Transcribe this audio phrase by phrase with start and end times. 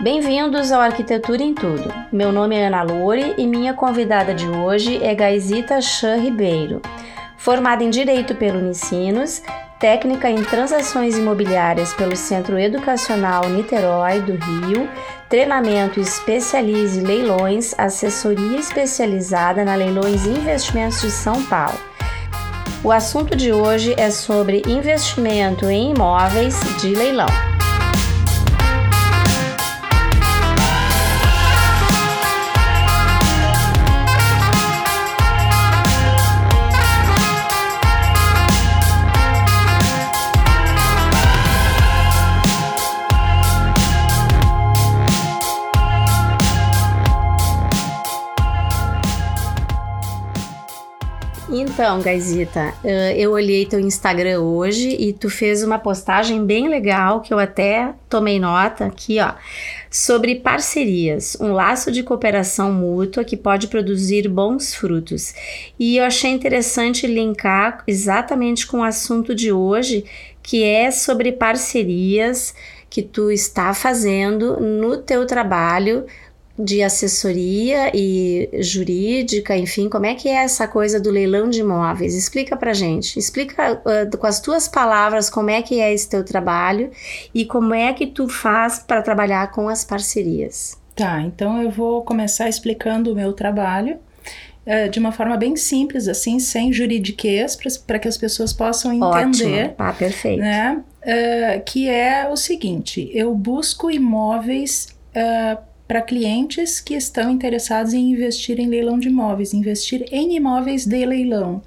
[0.00, 1.92] Bem-vindos ao Arquitetura em Tudo.
[2.10, 6.80] Meu nome é Ana Loure e minha convidada de hoje é Gaisita Chan Ribeiro.
[7.36, 9.42] Formada em Direito pelo Unicinos,
[9.78, 14.88] técnica em transações imobiliárias pelo Centro Educacional Niterói do Rio,
[15.28, 21.78] treinamento especialize leilões, assessoria especializada na Leilões e Investimentos de São Paulo.
[22.82, 27.28] O assunto de hoje é sobre investimento em imóveis de leilão.
[51.82, 52.72] Então, Gaisita,
[53.16, 57.92] eu olhei teu Instagram hoje e tu fez uma postagem bem legal que eu até
[58.08, 59.32] tomei nota aqui, ó,
[59.90, 65.34] sobre parcerias, um laço de cooperação mútua que pode produzir bons frutos.
[65.76, 70.04] E eu achei interessante linkar exatamente com o assunto de hoje,
[70.40, 72.54] que é sobre parcerias
[72.88, 76.06] que tu está fazendo no teu trabalho
[76.58, 82.14] de assessoria e jurídica, enfim, como é que é essa coisa do leilão de imóveis?
[82.14, 83.18] Explica pra gente.
[83.18, 86.90] Explica uh, com as tuas palavras como é que é esse teu trabalho
[87.34, 90.78] e como é que tu faz para trabalhar com as parcerias.
[90.94, 93.98] Tá, então eu vou começar explicando o meu trabalho
[94.66, 97.56] uh, de uma forma bem simples, assim, sem juridiquês,
[97.86, 99.64] para que as pessoas possam entender.
[99.64, 99.74] Ótimo.
[99.78, 100.40] Ah, perfeito.
[100.40, 100.82] Né?
[101.02, 104.88] Uh, que é o seguinte: eu busco imóveis
[105.92, 111.04] para clientes que estão interessados em investir em leilão de imóveis, investir em imóveis de
[111.04, 111.60] leilão.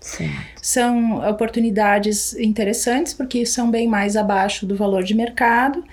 [0.60, 5.84] São oportunidades interessantes porque são bem mais abaixo do valor de mercado.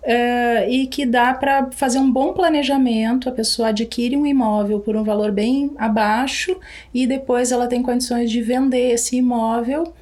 [0.00, 3.28] Uh, e que dá para fazer um bom planejamento.
[3.28, 6.58] A pessoa adquire um imóvel por um valor bem abaixo
[6.94, 9.92] e depois ela tem condições de vender esse imóvel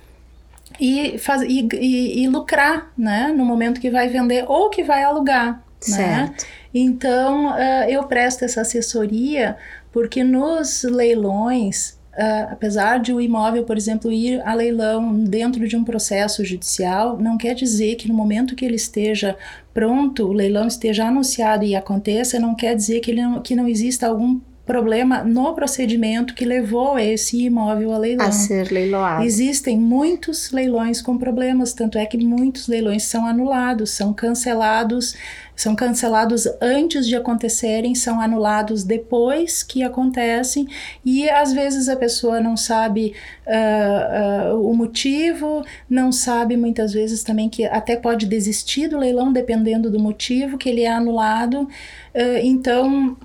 [0.78, 5.02] e, faz, e, e, e lucrar né, no momento que vai vender ou que vai
[5.02, 5.64] alugar.
[5.88, 5.96] Né?
[5.96, 6.42] Certo.
[6.42, 6.48] Né?
[6.78, 9.56] Então, uh, eu presto essa assessoria
[9.90, 15.74] porque nos leilões, uh, apesar de o imóvel, por exemplo, ir a leilão dentro de
[15.74, 19.38] um processo judicial, não quer dizer que no momento que ele esteja
[19.72, 23.66] pronto, o leilão esteja anunciado e aconteça, não quer dizer que, ele não, que não
[23.66, 28.26] exista algum problema no procedimento que levou esse imóvel a leilão.
[28.26, 29.24] A ser leiloado.
[29.24, 35.14] Existem muitos leilões com problemas, tanto é que muitos leilões são anulados, são cancelados
[35.56, 40.68] são cancelados antes de acontecerem, são anulados depois que acontecem,
[41.02, 43.14] e às vezes a pessoa não sabe
[43.46, 49.32] uh, uh, o motivo, não sabe muitas vezes também que até pode desistir do leilão,
[49.32, 51.62] dependendo do motivo que ele é anulado.
[51.62, 53.16] Uh, então,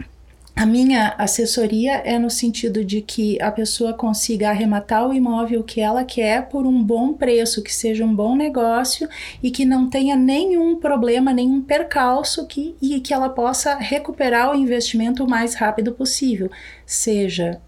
[0.55, 5.79] a minha assessoria é no sentido de que a pessoa consiga arrematar o imóvel que
[5.81, 9.09] ela quer por um bom preço, que seja um bom negócio
[9.41, 14.55] e que não tenha nenhum problema, nenhum percalço que, e que ela possa recuperar o
[14.55, 16.51] investimento o mais rápido possível,
[16.85, 17.61] seja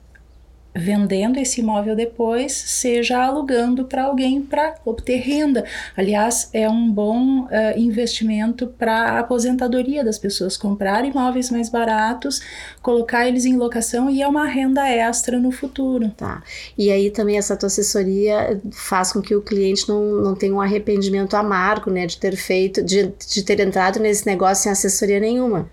[0.75, 5.63] vendendo esse imóvel depois, seja alugando para alguém para obter renda.
[5.95, 12.41] Aliás, é um bom uh, investimento para a aposentadoria das pessoas comprar imóveis mais baratos,
[12.81, 16.09] colocar eles em locação e é uma renda extra no futuro.
[16.17, 16.41] Tá.
[16.77, 20.61] E aí também essa tua assessoria faz com que o cliente não, não tenha um
[20.61, 25.69] arrependimento amargo, né, de ter feito, de, de ter entrado nesse negócio sem assessoria nenhuma.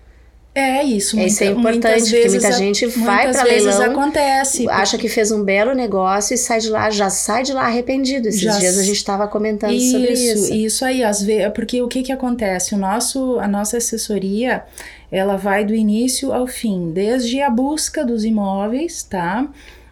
[0.53, 5.07] É isso, muita, isso é importante, porque muita gente vai para leilão, acontece, acha que
[5.07, 8.27] fez um belo negócio e sai de lá, já sai de lá arrependido.
[8.27, 10.53] Esses já dias a gente estava comentando isso, sobre isso.
[10.53, 12.75] Isso aí, às vezes, porque o que que acontece?
[12.75, 14.63] O nosso, a nossa assessoria,
[15.09, 19.47] ela vai do início ao fim, desde a busca dos imóveis, tá?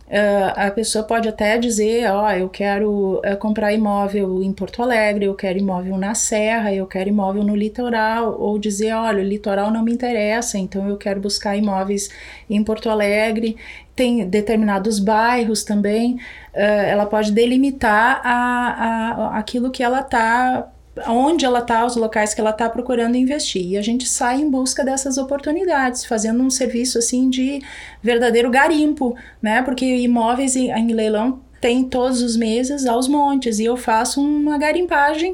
[0.10, 4.82] Uh, a pessoa pode até dizer, ó, oh, eu quero uh, comprar imóvel em Porto
[4.82, 9.24] Alegre, eu quero imóvel na Serra, eu quero imóvel no litoral, ou dizer, olha, o
[9.28, 12.10] litoral não me interessa, então eu quero buscar imóveis
[12.50, 13.56] em Porto Alegre.
[13.96, 20.72] Tem determinados bairros também, uh, ela pode delimitar a, a, aquilo que ela está
[21.08, 23.66] onde ela está, os locais que ela está procurando investir.
[23.66, 27.62] E a gente sai em busca dessas oportunidades, fazendo um serviço assim de
[28.02, 29.62] verdadeiro garimpo, né?
[29.62, 34.58] Porque imóveis em, em leilão tem todos os meses aos montes e eu faço uma
[34.58, 35.34] garimpagem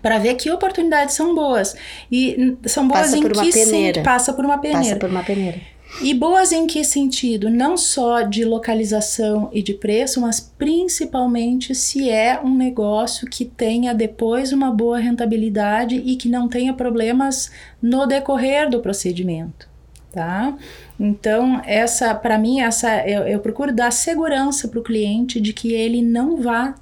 [0.00, 1.76] para ver que oportunidades são boas.
[2.10, 4.00] E são boas passa em que peneira.
[4.00, 4.82] Sim, passa por uma peneira.
[4.82, 5.73] Passa por uma peneira.
[6.02, 7.48] E boas em que sentido?
[7.48, 13.94] Não só de localização e de preço, mas principalmente se é um negócio que tenha
[13.94, 17.50] depois uma boa rentabilidade e que não tenha problemas
[17.80, 19.68] no decorrer do procedimento,
[20.12, 20.56] tá?
[20.98, 25.72] Então, essa, para mim, essa eu, eu procuro dar segurança para o cliente de que
[25.72, 26.74] ele não vá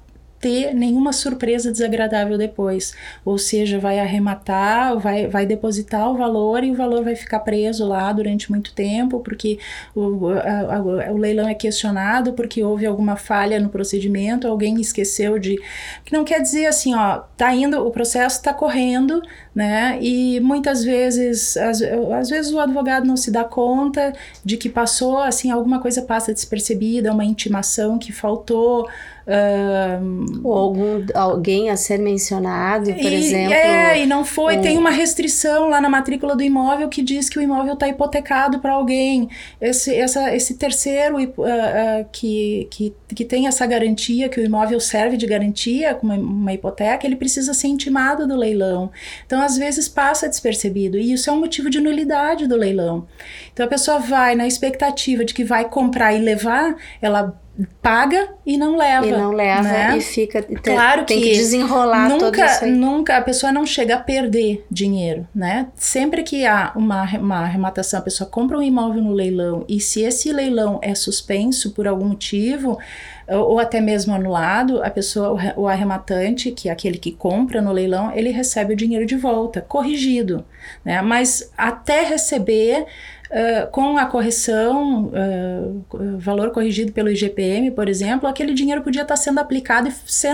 [0.43, 2.93] ter nenhuma surpresa desagradável depois.
[3.23, 7.87] Ou seja, vai arrematar, vai, vai depositar o valor e o valor vai ficar preso
[7.87, 9.57] lá durante muito tempo, porque
[9.95, 15.39] o, a, a, o leilão é questionado porque houve alguma falha no procedimento, alguém esqueceu
[15.39, 15.55] de.
[16.03, 19.21] Que não quer dizer assim, ó, tá indo, o processo está correndo,
[19.53, 19.97] né?
[20.01, 24.13] E muitas vezes, às, às vezes o advogado não se dá conta
[24.43, 28.87] de que passou, assim, alguma coisa passa despercebida, uma intimação que faltou.
[29.25, 33.53] Um, Ou algum, alguém a ser mencionado, por e, exemplo.
[33.53, 34.57] É, e não foi.
[34.57, 38.59] Tem uma restrição lá na matrícula do imóvel que diz que o imóvel está hipotecado
[38.59, 39.29] para alguém.
[39.61, 44.79] Esse, essa, esse terceiro uh, uh, que, que, que tem essa garantia, que o imóvel
[44.81, 48.91] serve de garantia, como uma, uma hipoteca, ele precisa ser intimado do leilão.
[49.25, 50.97] Então, às vezes, passa despercebido.
[50.97, 53.07] E isso é um motivo de nulidade do leilão.
[53.51, 57.39] Então, a pessoa vai na expectativa de que vai comprar e levar, ela
[57.81, 59.05] paga e não leva.
[59.05, 59.97] E não leva né?
[59.97, 60.41] e fica.
[60.41, 65.67] Claro tem que, que desenrolar nunca, Nunca a pessoa não chega a perder dinheiro, né?
[65.75, 70.01] Sempre que há uma, uma arrematação, a pessoa compra um imóvel no leilão e se
[70.01, 72.79] esse leilão é suspenso por algum motivo,
[73.27, 78.11] ou até mesmo anulado, a pessoa, o arrematante, que é aquele que compra no leilão,
[78.13, 80.45] ele recebe o dinheiro de volta, corrigido,
[80.83, 81.01] né?
[81.01, 82.85] Mas até receber
[83.33, 89.15] Uh, com a correção, uh, valor corrigido pelo IGPM, por exemplo, aquele dinheiro podia estar
[89.15, 90.27] sendo aplicado e se,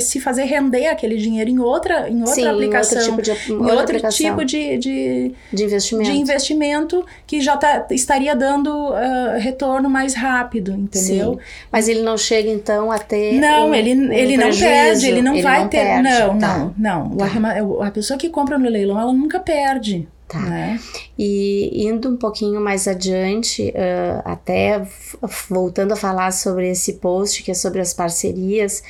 [0.00, 3.02] se fazer render aquele dinheiro em outra, em outra Sim, aplicação.
[3.02, 4.10] Em outro tipo de, em outro aplicação.
[4.10, 6.10] tipo de, de, de, investimento.
[6.12, 11.32] de investimento que já tá, estaria dando uh, retorno mais rápido, entendeu?
[11.32, 11.38] Sim.
[11.72, 13.32] Mas ele não chega então a ter.
[13.34, 15.78] Não, um, ele, um ele não perde, ele não ele vai não ter.
[15.78, 16.58] Perde, não, tá.
[16.78, 17.86] não, não, tá.
[17.88, 20.06] A pessoa que compra no leilão, ela nunca perde.
[20.28, 20.38] Tá.
[20.38, 20.80] Né?
[21.18, 24.84] E indo um pouquinho mais adiante, uh, até
[25.48, 28.82] voltando a falar sobre esse post que é sobre as parcerias,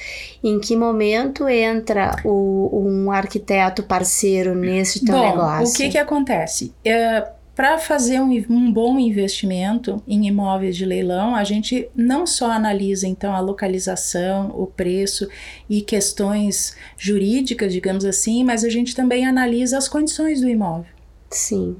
[0.42, 5.68] em que momento entra o, um arquiteto parceiro nesse teu Bom, negócio?
[5.68, 6.72] O que que acontece?
[6.86, 12.50] Uh, para fazer um, um, bom investimento em imóveis de leilão, a gente não só
[12.50, 15.28] analisa então a localização, o preço
[15.70, 20.92] e questões jurídicas, digamos assim, mas a gente também analisa as condições do imóvel.
[21.30, 21.76] Sim.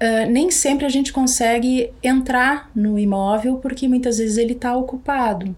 [0.00, 5.56] Uh, nem sempre a gente consegue entrar no imóvel porque muitas vezes ele está ocupado.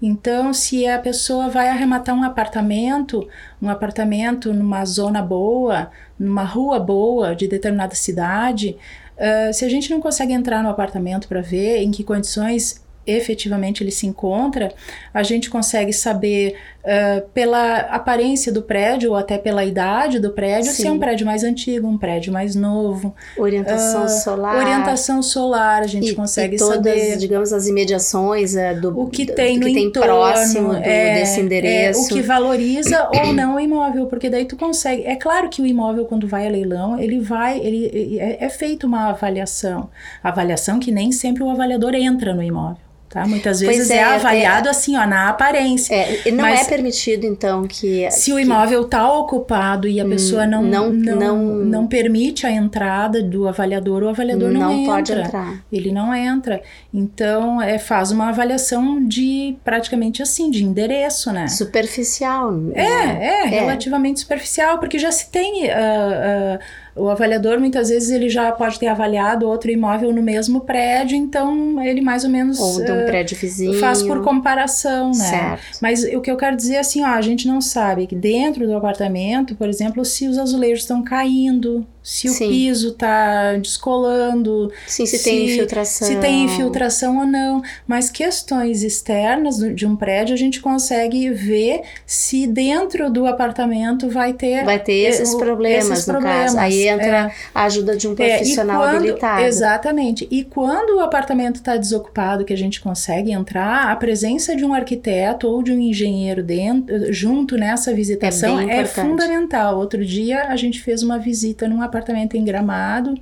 [0.00, 3.28] Então, se a pessoa vai arrematar um apartamento,
[3.60, 8.76] um apartamento numa zona boa, numa rua boa de determinada cidade,
[9.16, 13.82] uh, se a gente não consegue entrar no apartamento para ver em que condições efetivamente
[13.82, 14.72] ele se encontra,
[15.12, 20.70] a gente consegue saber uh, pela aparência do prédio ou até pela idade do prédio
[20.70, 20.82] Sim.
[20.82, 23.14] se é um prédio mais antigo, um prédio mais novo.
[23.36, 24.56] Orientação uh, solar.
[24.56, 27.16] Orientação solar, a gente e, consegue e todas, saber.
[27.16, 31.14] digamos, as imediações uh, do o que tem, do que tem entorno, próximo do, é,
[31.14, 32.00] desse endereço.
[32.00, 35.04] É, o que valoriza ou não o imóvel, porque daí tu consegue.
[35.04, 38.86] É claro que o imóvel, quando vai a leilão, ele vai, ele é, é feita
[38.86, 39.90] uma avaliação.
[40.22, 42.91] Avaliação que nem sempre o avaliador entra no imóvel.
[43.12, 43.26] Tá?
[43.26, 45.94] Muitas vezes é, é, avaliado é, assim, ó, na aparência.
[45.94, 48.10] É, não Mas é permitido, então, que.
[48.10, 52.50] Se o imóvel está ocupado e a pessoa não não, não, não, não, permite a
[52.50, 54.94] entrada do avaliador, o avaliador não, não entra.
[54.94, 55.62] pode entrar.
[55.70, 56.62] Ele não entra.
[56.92, 61.48] Então, é, faz uma avaliação de praticamente assim, de endereço, né?
[61.48, 62.50] Superficial.
[62.72, 63.26] É, né?
[63.26, 65.64] é, relativamente superficial, porque já se tem.
[65.64, 70.60] Uh, uh, o avaliador muitas vezes ele já pode ter avaliado outro imóvel no mesmo
[70.60, 75.08] prédio, então ele mais ou menos ou de um uh, prédio vizinho faz por comparação,
[75.08, 75.14] né?
[75.14, 75.78] Certo.
[75.80, 78.66] Mas o que eu quero dizer é assim, ó, a gente não sabe que dentro
[78.66, 82.46] do apartamento, por exemplo, se os azulejos estão caindo, se Sim.
[82.46, 88.10] o piso está descolando, Sim, se, se, tem infiltração, se tem infiltração ou não, mas
[88.10, 94.64] questões externas de um prédio a gente consegue ver se dentro do apartamento vai ter
[94.64, 96.54] vai ter esses problemas esses no problemas.
[96.54, 96.58] caso.
[96.58, 97.32] Aí entra é.
[97.54, 99.42] a ajuda de um profissional é, quando, habilitado.
[99.44, 100.28] Exatamente.
[100.30, 104.74] E quando o apartamento está desocupado, que a gente consegue entrar, a presença de um
[104.74, 109.78] arquiteto ou de um engenheiro dentro, junto nessa visitação é, é fundamental.
[109.78, 111.91] Outro dia a gente fez uma visita num apartamento
[112.36, 113.14] em Gramado,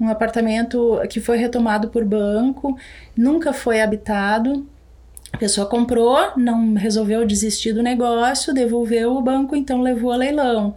[0.00, 2.78] um apartamento que foi retomado por banco,
[3.16, 4.66] nunca foi habitado.
[5.32, 10.74] A pessoa comprou, não resolveu desistir do negócio, devolveu o banco, então levou a leilão.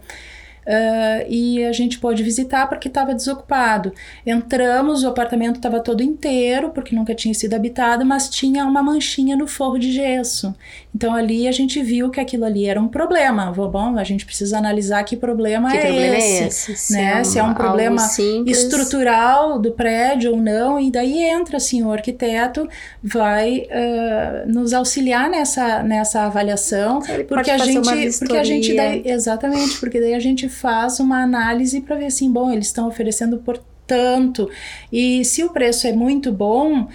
[0.66, 3.92] Uh, e a gente pôde visitar porque estava desocupado.
[4.26, 9.36] Entramos, o apartamento estava todo inteiro, porque nunca tinha sido habitado, mas tinha uma manchinha
[9.36, 10.54] no forro de gesso.
[10.94, 13.50] Então ali a gente viu que aquilo ali era um problema.
[13.52, 16.76] Bom, a gente precisa analisar que problema, que é, problema esse, é esse.
[16.76, 17.12] Se, né?
[17.12, 18.02] é, um, se é um problema
[18.46, 20.78] estrutural do prédio ou não.
[20.78, 22.68] E daí entra assim, o arquiteto
[23.02, 27.00] vai uh, nos auxiliar nessa, nessa avaliação.
[27.08, 28.18] Ele porque a gente.
[28.18, 32.30] Porque a gente daí, exatamente, porque daí a gente faz uma análise para ver assim,
[32.30, 33.58] bom, eles estão oferecendo por
[33.90, 34.48] tanto.
[34.92, 36.88] E se o preço é muito bom, uh,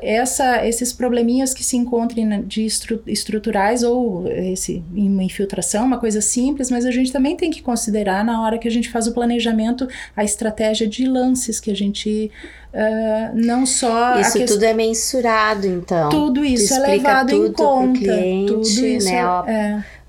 [0.00, 6.22] essa, esses probleminhas que se encontrem de estru estruturais ou esse, uma infiltração, uma coisa
[6.22, 9.12] simples, mas a gente também tem que considerar na hora que a gente faz o
[9.12, 9.86] planejamento
[10.16, 12.30] a estratégia de lances que a gente
[12.70, 18.52] Uh, não só isso tudo é mensurado então tudo isso é levado em conta cliente,
[18.52, 19.22] tudo isso né?
[19.46, 19.52] é,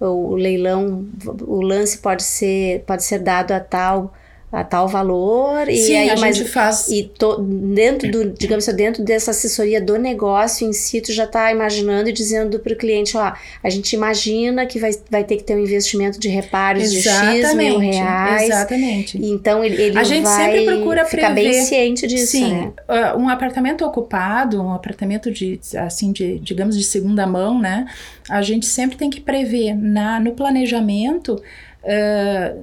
[0.01, 0.05] é.
[0.05, 1.07] o leilão
[1.47, 4.13] o lance pode ser pode ser dado a tal
[4.51, 6.87] a tal valor e Sim, aí a mas gente faz.
[6.87, 11.25] e to, dentro do digamos assim, dentro dessa assessoria do negócio em si tu já
[11.25, 13.31] está imaginando e dizendo para o cliente ó
[13.63, 17.45] a gente imagina que vai, vai ter que ter um investimento de reparos exatamente, de
[17.45, 18.43] x mil reais.
[18.43, 19.23] exatamente.
[19.23, 22.71] Então ele, ele a gente sempre procura ficar prever, bem ciente disso sim né?
[22.89, 27.85] uh, um apartamento ocupado um apartamento de assim de digamos de segunda mão né?
[28.27, 31.39] A gente sempre tem que prever na no planejamento
[31.83, 32.59] uh,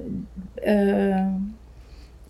[0.57, 1.56] uh,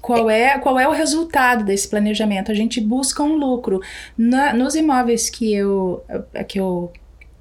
[0.07, 2.49] qual é, qual é o resultado desse planejamento?
[2.49, 3.81] A gente busca um lucro.
[4.17, 6.01] Na, nos imóveis que eu,
[6.47, 6.93] que eu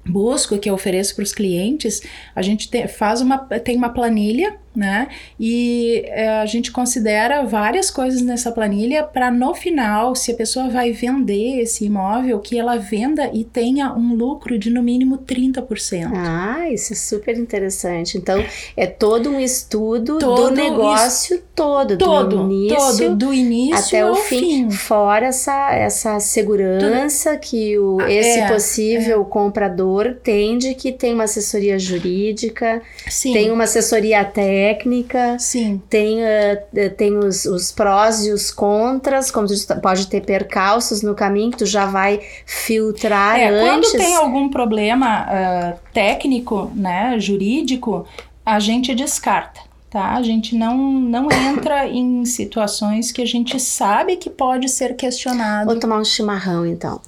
[0.05, 2.01] busco, que eu ofereço para os clientes,
[2.35, 5.07] a gente te, faz uma, tem uma planilha né?
[5.39, 10.69] E é, a gente considera várias coisas nessa planilha para no final, se a pessoa
[10.69, 16.11] vai vender esse imóvel, que ela venda e tenha um lucro de no mínimo 30%.
[16.13, 18.19] Ah, isso é super interessante.
[18.19, 18.43] Então,
[18.75, 24.05] é todo um estudo todo do negócio todo, todo, do início, todo, do início até
[24.05, 27.41] o fim, fim, fora essa, essa segurança tudo.
[27.41, 29.25] que o, ah, esse é, possível é.
[29.25, 33.33] comprador tem de que tem uma assessoria jurídica, Sim.
[33.33, 35.37] tem uma assessoria técnica técnica.
[35.39, 35.81] Sim.
[35.89, 41.15] Tem, uh, tem os, os prós e os contras, como tu pode ter percalços no
[41.15, 43.91] caminho que tu já vai filtrar é, antes.
[43.91, 48.05] Quando tem algum problema uh, técnico, né, jurídico,
[48.45, 49.61] a gente descarta.
[49.89, 50.15] Tá?
[50.15, 55.71] A gente não, não entra em situações que a gente sabe que pode ser questionado.
[55.71, 56.99] Vou tomar um chimarrão, então.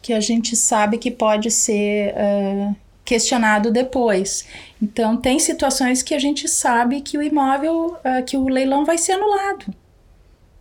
[0.00, 2.74] Que a gente sabe que pode ser uh,
[3.04, 4.46] questionado depois.
[4.80, 8.98] Então, tem situações que a gente sabe que o imóvel, uh, que o leilão vai
[8.98, 9.66] ser anulado.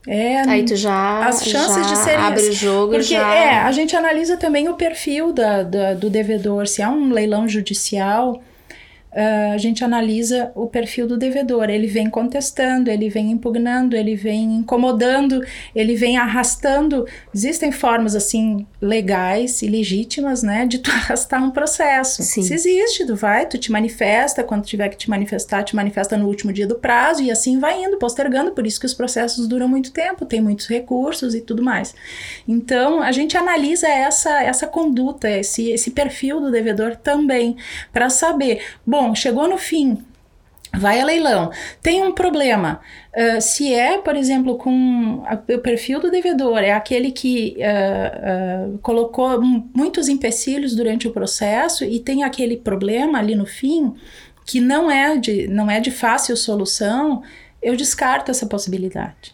[0.07, 3.35] É, Aí tu já, as chances já de ser abre o jogo porque já...
[3.35, 7.47] é a gente analisa também o perfil da, da, do devedor se há um leilão
[7.47, 8.41] judicial
[9.11, 11.69] Uh, a gente analisa o perfil do devedor.
[11.69, 15.43] Ele vem contestando, ele vem impugnando, ele vem incomodando,
[15.75, 17.05] ele vem arrastando.
[17.35, 22.23] Existem formas assim legais e legítimas, né, de tu arrastar um processo.
[22.23, 22.41] Sim.
[22.41, 26.27] Se existe, tu vai, tu te manifesta, quando tiver que te manifestar, te manifesta no
[26.27, 28.51] último dia do prazo e assim vai indo, postergando.
[28.51, 31.93] Por isso que os processos duram muito tempo, tem muitos recursos e tudo mais.
[32.47, 37.57] Então a gente analisa essa essa conduta, esse esse perfil do devedor também
[37.91, 39.97] para saber, bom Bom, chegou no fim,
[40.77, 41.49] vai a leilão.
[41.81, 42.79] Tem um problema.
[43.15, 48.75] Uh, se é, por exemplo, com a, o perfil do devedor, é aquele que uh,
[48.75, 53.95] uh, colocou muitos empecilhos durante o processo e tem aquele problema ali no fim
[54.45, 57.23] que não é de, não é de fácil solução,
[57.59, 59.33] eu descarto essa possibilidade.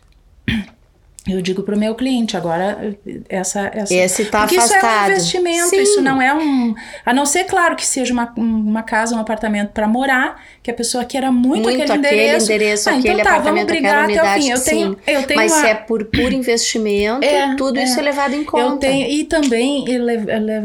[1.28, 3.72] Eu digo para o meu cliente, agora essa.
[3.74, 4.66] essa Esse está afastado.
[4.66, 5.82] isso é um investimento, Sim.
[5.82, 6.74] isso não é um.
[7.06, 10.74] A não ser, claro, que seja uma, uma casa, um apartamento para morar, que a
[10.74, 12.46] pessoa queira muito, muito aquele, aquele endereço.
[12.46, 14.52] endereço ah, aquele então tá, apartamento, vamos brigar aquela unidade.
[14.52, 14.82] até o fim.
[14.82, 15.00] Eu tenho, sim.
[15.08, 18.34] eu tenho Mas uma, se é por puro investimento, é, tudo é, isso é levado
[18.34, 18.86] em conta.
[18.86, 19.86] Eu tenho, e também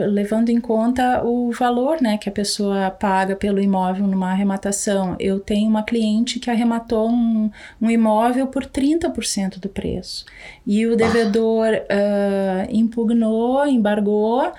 [0.09, 5.17] levando em conta o valor né, que a pessoa paga pelo imóvel numa arrematação.
[5.19, 7.51] Eu tenho uma cliente que arrematou um,
[7.81, 10.25] um imóvel por 30% do preço.
[10.67, 14.53] E o devedor uh, impugnou, embargou, uh,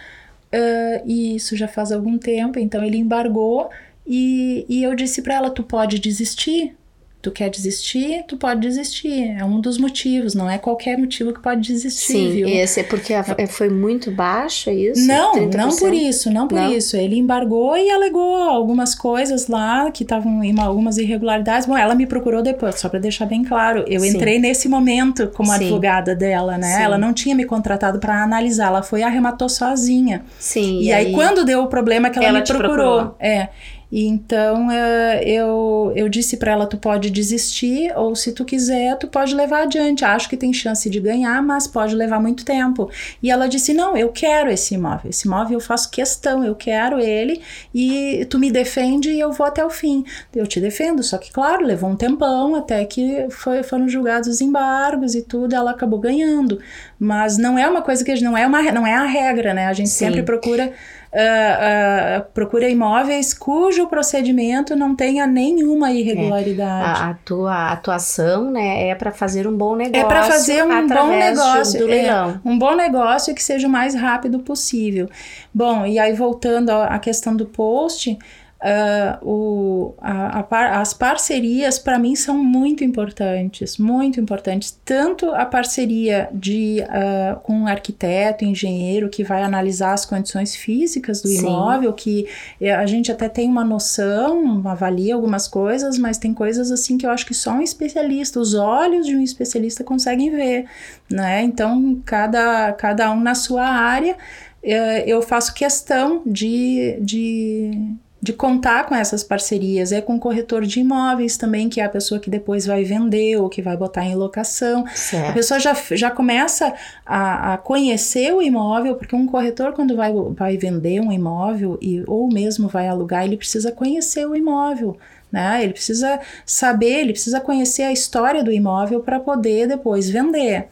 [1.06, 3.70] e isso já faz algum tempo, então ele embargou.
[4.06, 6.76] E, e eu disse para ela: tu pode desistir,
[7.24, 9.34] tu quer desistir, tu pode desistir.
[9.40, 12.48] É um dos motivos, não é qualquer motivo que pode desistir, Sim, viu?
[12.50, 15.08] esse é porque a, foi muito baixo, é isso?
[15.08, 15.56] Não, 30%?
[15.56, 16.74] não por isso, não por Não?
[16.74, 16.98] isso.
[16.98, 21.66] Ele embargou e alegou algumas coisas lá que estavam em algumas irregularidades.
[21.66, 23.86] Bom, ela me procurou depois, só para deixar bem claro.
[23.88, 24.10] Eu Sim.
[24.10, 25.56] entrei nesse momento como Sim.
[25.56, 26.76] advogada dela, né?
[26.76, 26.84] Sim.
[26.84, 30.26] Ela não tinha me contratado para analisar, ela foi e arrematou sozinha.
[30.38, 30.82] Sim.
[30.82, 33.16] E, aí, quando deu o problema que ela, Ela me procurou, procurou.
[33.18, 33.48] é.
[33.94, 38.98] E então uh, eu, eu disse para ela: tu pode desistir, ou se tu quiser,
[38.98, 40.04] tu pode levar adiante.
[40.04, 42.90] Acho que tem chance de ganhar, mas pode levar muito tempo.
[43.22, 45.12] E ela disse: não, eu quero esse imóvel.
[45.12, 47.40] Esse imóvel eu faço questão, eu quero ele,
[47.72, 50.04] e tu me defende e eu vou até o fim.
[50.36, 54.42] Eu te defendo, só que, claro, levou um tempão até que foi, foram julgados os
[54.42, 56.60] embargos e tudo, ela acabou ganhando.
[56.98, 59.68] Mas não é uma coisa que não é, uma, não é a regra, né?
[59.68, 60.06] A gente Sim.
[60.06, 60.74] sempre procura
[61.14, 67.00] uh, uh, procura imóveis cujo procedimento não tenha nenhuma irregularidade.
[67.00, 67.04] É.
[67.04, 70.02] A, a, tua atuação né, é para fazer um bom negócio.
[70.02, 71.80] É para fazer um bom negócio.
[71.80, 72.42] Do leilão.
[72.44, 75.08] É, um bom negócio que seja o mais rápido possível.
[75.54, 78.18] Bom, e aí voltando à questão do post.
[78.64, 84.80] Uh, o, a, a par, as parcerias para mim são muito importantes, muito importantes.
[84.86, 91.22] Tanto a parceria de, uh, com um arquiteto, engenheiro que vai analisar as condições físicas
[91.22, 91.40] do Sim.
[91.40, 92.26] imóvel, que
[92.62, 97.06] eh, a gente até tem uma noção, avalia algumas coisas, mas tem coisas assim que
[97.06, 100.68] eu acho que só um especialista, os olhos de um especialista conseguem ver,
[101.12, 101.44] né?
[101.44, 104.16] Então cada, cada um na sua área.
[104.64, 109.92] Uh, eu faço questão de, de de contar com essas parcerias.
[109.92, 113.36] É com o corretor de imóveis também, que é a pessoa que depois vai vender
[113.36, 114.86] ou que vai botar em locação.
[114.96, 115.30] Certo.
[115.30, 116.74] A pessoa já, já começa
[117.06, 122.02] a, a, conhecer o imóvel, porque um corretor, quando vai, vai vender um imóvel e,
[122.08, 124.98] ou mesmo vai alugar, ele precisa conhecer o imóvel.
[125.30, 125.62] Né?
[125.62, 130.70] Ele precisa saber, ele precisa conhecer a história do imóvel para poder depois vender.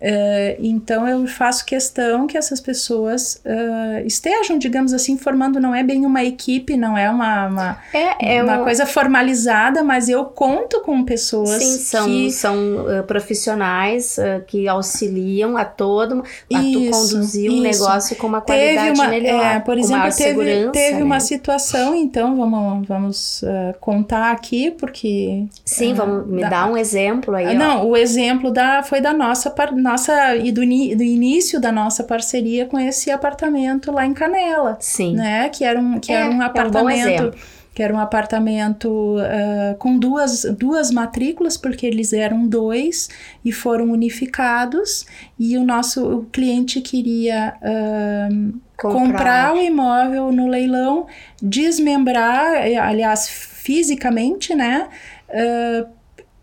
[0.00, 5.82] Uh, então eu faço questão que essas pessoas uh, estejam, digamos assim, formando, não é
[5.82, 8.64] bem uma equipe, não é uma, uma, é, é uma um...
[8.64, 11.62] coisa formalizada, mas eu conto com pessoas.
[11.62, 12.30] Sim, são, que...
[12.30, 18.40] são uh, profissionais que auxiliam a todo a isso, tu conduzir um negócio com uma
[18.40, 19.44] qualidade uma, melhor.
[19.44, 21.04] É, por exemplo, teve, teve né?
[21.04, 23.44] uma situação, então vamos, vamos
[23.80, 25.46] contar aqui, porque.
[25.64, 27.56] Sim, vamos me dar um exemplo aí.
[27.56, 27.84] Não, ó.
[27.86, 29.50] o exemplo da, foi da nossa
[29.88, 34.76] nossa e do, do, início da nossa parceria com esse apartamento lá em Canela.
[34.80, 35.14] Sim.
[35.14, 35.48] Né?
[35.48, 37.08] Que era um, que é, era um apartamento.
[37.08, 43.08] É um que era um apartamento uh, com duas, duas matrículas, porque eles eram dois
[43.44, 45.06] e foram unificados,
[45.38, 49.52] e o nosso o cliente queria uh, comprar.
[49.52, 51.06] comprar o imóvel no leilão,
[51.40, 54.88] desmembrar, eh, aliás, fisicamente, né?
[55.28, 55.97] Uh,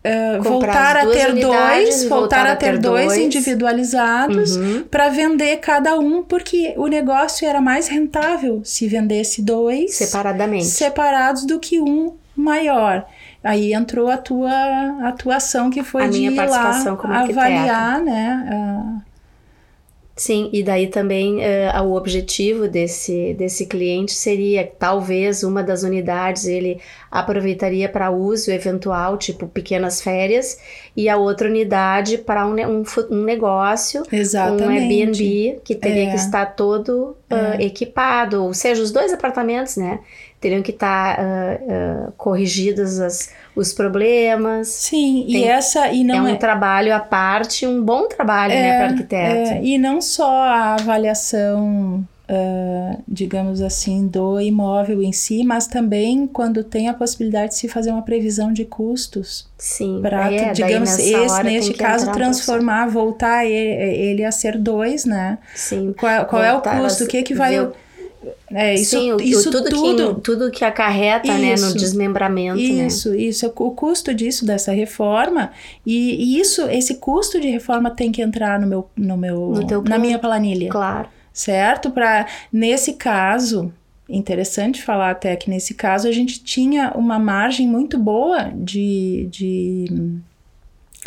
[0.06, 4.84] Uh, voltar a ter dois, voltar a ter dois, dois individualizados uhum.
[4.88, 11.44] para vender cada um, porque o negócio era mais rentável se vendesse dois separadamente, separados
[11.44, 13.04] do que um maior.
[13.42, 14.52] Aí entrou a tua
[15.08, 16.84] atuação que foi a de ir lá
[17.24, 18.48] avaliar, né?
[18.52, 19.16] Uh,
[20.16, 26.46] Sim, e daí também uh, o objetivo desse, desse cliente seria talvez uma das unidades
[26.46, 26.80] ele
[27.18, 30.58] aproveitaria para uso eventual, tipo pequenas férias,
[30.96, 34.62] e a outra unidade para um, um, um, negócio, Exatamente.
[34.62, 36.10] um Airbnb que teria é.
[36.10, 37.64] que estar todo uh, é.
[37.64, 40.00] equipado, ou seja, os dois apartamentos, né?
[40.40, 44.68] Teriam que estar uh, corrigidos as os problemas.
[44.68, 46.36] Sim, Tem, e essa e não é um é...
[46.36, 49.50] trabalho à parte, um bom trabalho, né, é, para arquiteto.
[49.50, 56.26] É, e não só a avaliação Uh, digamos assim, do imóvel em si, mas também
[56.26, 59.48] quando tem a possibilidade de se fazer uma previsão de custos.
[59.56, 65.38] Sim, para, é, digamos, esse, neste caso, transformar, voltar ele, ele, a ser dois, né?
[65.54, 65.94] Sim.
[65.96, 67.04] Qual, qual é o custo?
[67.04, 67.60] O que, que vai.
[67.60, 67.72] Ver
[68.52, 72.58] é, isso, Sim, isso tudo, tudo, que, tudo que acarreta isso, né, no desmembramento.
[72.58, 73.16] Isso, né?
[73.16, 73.52] isso.
[73.56, 75.50] O custo disso, dessa reforma,
[75.84, 79.82] e, e, isso, esse custo de reforma tem que entrar no meu, no meu, no
[79.82, 80.70] na minha planilha.
[80.70, 81.08] Claro.
[81.36, 81.90] Certo?
[81.90, 83.70] Para nesse caso,
[84.08, 90.20] interessante falar até que nesse caso a gente tinha uma margem muito boa de, de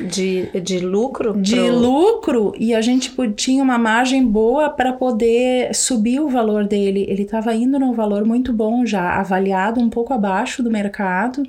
[0.06, 1.34] de, de lucro?
[1.42, 1.80] De pro...
[1.80, 7.08] lucro, e a gente tinha uma margem boa para poder subir o valor dele.
[7.10, 11.44] Ele estava indo num valor muito bom já, avaliado um pouco abaixo do mercado,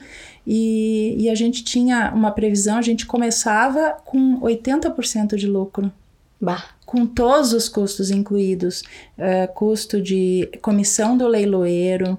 [0.46, 5.92] e, e a gente tinha uma previsão, a gente começava com 80% de lucro.
[6.40, 6.64] Bah.
[6.90, 8.82] Com todos os custos incluídos,
[9.16, 12.18] uh, custo de comissão do leiloeiro,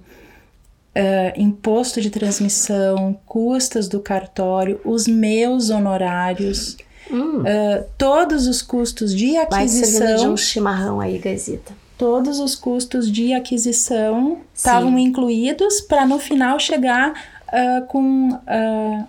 [0.93, 6.75] Uh, imposto de transmissão, custas do cartório, os meus honorários,
[7.09, 7.43] hum.
[7.43, 10.05] uh, todos os custos de aquisição.
[10.05, 11.71] Vai de um chimarrão aí, Gazita.
[11.97, 19.07] Todos os custos de aquisição estavam incluídos para no final chegar uh, com uh,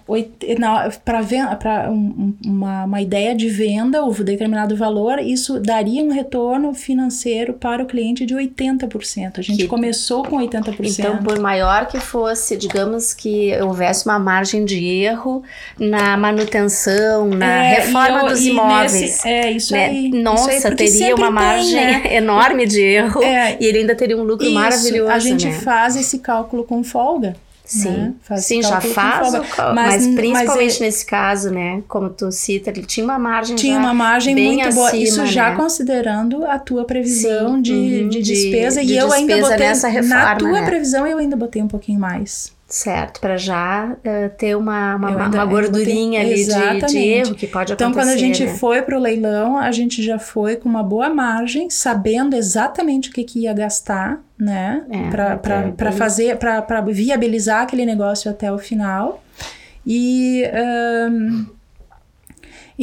[1.58, 7.54] para um, uma, uma ideia de venda ou determinado valor, isso daria um retorno financeiro
[7.54, 9.38] para o cliente de 80%.
[9.38, 10.98] A gente que, começou com 80%.
[10.98, 15.42] Então, por maior que fosse, digamos que houvesse uma margem de erro
[15.78, 18.92] na manutenção, na é, reforma eu, dos imóveis.
[18.92, 19.86] Nesse, é, isso né?
[19.86, 20.10] aí.
[20.10, 22.02] Nossa, isso aí, teria uma margem né?
[22.16, 25.10] enorme de erro é, e ele ainda teria um lucro isso, maravilhoso.
[25.10, 25.52] A gente né?
[25.52, 27.36] faz esse cálculo com folga.
[27.72, 28.14] Sim, né?
[28.36, 31.82] Sim já faz, mas, mas, principalmente mas é, nesse caso, né?
[31.88, 34.96] Como tu cita, ele tinha uma margem Tinha uma margem muito acima, boa.
[34.96, 35.56] Isso já né?
[35.56, 38.80] considerando a tua previsão Sim, de, uhum, de, despesa.
[38.80, 39.66] De, e de eu despesa ainda botei.
[39.92, 40.66] Reforma, na tua né?
[40.66, 42.52] previsão, eu ainda botei um pouquinho mais.
[42.72, 47.46] Certo, para já uh, ter uma, uma, ainda, uma gordurinha ali de, de, erro que
[47.46, 47.74] pode acontecer.
[47.74, 48.54] Então, quando a gente né?
[48.54, 53.12] foi para o leilão, a gente já foi com uma boa margem, sabendo exatamente o
[53.12, 54.86] que, que ia gastar, né?
[54.88, 55.10] É,
[55.76, 59.22] para fazer, para viabilizar aquele negócio até o final.
[59.86, 60.42] E.
[61.10, 61.44] Um,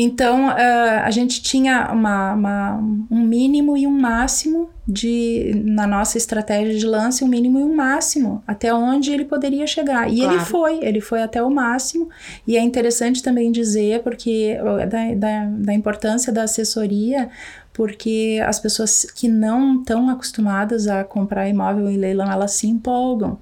[0.01, 2.77] então, uh, a gente tinha uma, uma,
[3.11, 7.75] um mínimo e um máximo de na nossa estratégia de lance, um mínimo e um
[7.75, 10.09] máximo, até onde ele poderia chegar.
[10.09, 10.33] E claro.
[10.33, 12.07] ele foi, ele foi até o máximo.
[12.47, 14.57] E é interessante também dizer, porque
[14.89, 17.29] da, da, da importância da assessoria,
[17.73, 23.37] porque as pessoas que não estão acostumadas a comprar imóvel em leilão, elas se empolgam.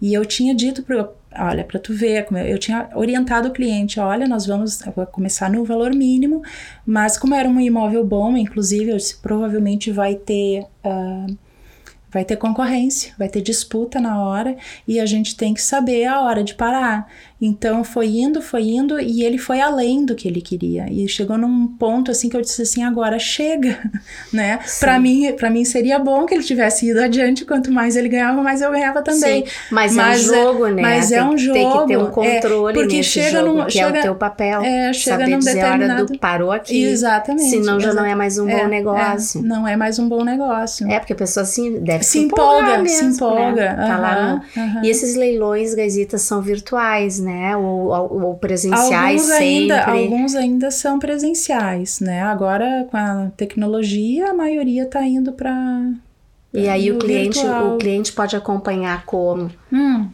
[0.00, 4.26] E eu tinha dito para olha, para tu ver, eu tinha orientado o cliente, olha,
[4.26, 6.42] nós vamos começar no valor mínimo,
[6.86, 11.36] mas como era um imóvel bom, inclusive, provavelmente vai ter uh,
[12.10, 16.22] vai ter concorrência, vai ter disputa na hora e a gente tem que saber a
[16.22, 17.06] hora de parar.
[17.40, 20.86] Então foi indo, foi indo e ele foi além do que ele queria.
[20.90, 23.78] E chegou num ponto assim que eu disse assim, agora chega,
[24.32, 24.58] né?
[24.80, 28.42] Para mim, para mim seria bom que ele tivesse ido adiante, quanto mais ele ganhava,
[28.42, 29.46] mais eu ganhava também.
[29.46, 30.82] Sim, mas, mas é um é jogo, né?
[30.82, 31.58] Mas tem, é um jogo.
[31.58, 34.02] Tem que ter um controle é, porque nesse chega jogo, num, que chega, é o
[34.02, 34.62] teu papel.
[34.62, 35.92] É, chega saber num dizer determinado...
[35.92, 36.82] a hora do parou aqui.
[36.82, 37.50] Exatamente.
[37.50, 39.40] Senão já não é mais um é, bom negócio.
[39.40, 40.90] É, não é mais um bom negócio.
[40.90, 43.72] É, porque a pessoa assim deve se, se empolga, mesmo, se empolga.
[43.74, 43.86] Né?
[43.86, 44.84] Tá lá no...
[44.84, 47.56] E esses leilões, Gazitas, são virtuais, né?
[47.56, 49.90] Ou, ou presenciais alguns ainda, sempre.
[49.90, 52.22] Alguns ainda são presenciais, né?
[52.22, 55.92] Agora com a tecnologia a maioria está indo para
[56.52, 57.74] e aí o cliente virtual.
[57.74, 60.08] o cliente pode acompanhar como hum.